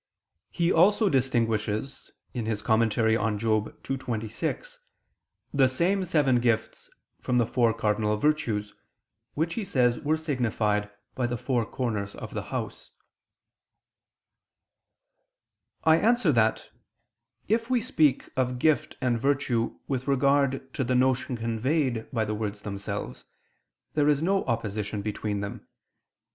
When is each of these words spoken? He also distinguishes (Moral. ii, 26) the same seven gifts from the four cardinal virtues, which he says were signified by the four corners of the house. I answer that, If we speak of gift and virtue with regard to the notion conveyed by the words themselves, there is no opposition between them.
He 0.49 0.71
also 0.71 1.09
distinguishes 1.09 2.09
(Moral. 2.33 2.85
ii, 3.19 3.97
26) 3.97 4.79
the 5.53 5.67
same 5.67 6.03
seven 6.05 6.39
gifts 6.39 6.89
from 7.19 7.37
the 7.37 7.45
four 7.45 7.71
cardinal 7.71 8.17
virtues, 8.17 8.73
which 9.35 9.53
he 9.53 9.63
says 9.63 9.99
were 9.99 10.17
signified 10.17 10.89
by 11.13 11.27
the 11.27 11.37
four 11.37 11.67
corners 11.67 12.15
of 12.15 12.33
the 12.33 12.41
house. 12.49 12.89
I 15.83 15.97
answer 15.97 16.31
that, 16.31 16.71
If 17.47 17.69
we 17.69 17.79
speak 17.79 18.31
of 18.35 18.57
gift 18.57 18.97
and 19.01 19.21
virtue 19.21 19.77
with 19.87 20.07
regard 20.07 20.73
to 20.73 20.83
the 20.83 20.95
notion 20.95 21.37
conveyed 21.37 22.09
by 22.11 22.25
the 22.25 22.33
words 22.33 22.63
themselves, 22.63 23.25
there 23.93 24.09
is 24.09 24.23
no 24.23 24.45
opposition 24.45 25.03
between 25.03 25.41
them. 25.41 25.67